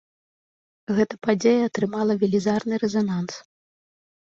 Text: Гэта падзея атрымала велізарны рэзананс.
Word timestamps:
Гэта 1.01 1.13
падзея 1.29 1.61
атрымала 1.69 2.13
велізарны 2.25 2.75
рэзананс. 2.89 3.33